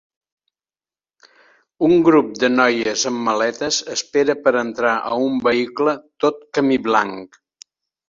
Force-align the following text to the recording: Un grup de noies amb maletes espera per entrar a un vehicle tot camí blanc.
Un 1.87 1.93
grup 2.07 2.31
de 2.45 2.49
noies 2.55 3.05
amb 3.11 3.23
maletes 3.29 3.79
espera 3.99 4.39
per 4.49 4.57
entrar 4.65 4.97
a 5.13 5.23
un 5.29 5.39
vehicle 5.53 5.99
tot 6.27 6.45
camí 6.61 6.85
blanc. 6.91 7.43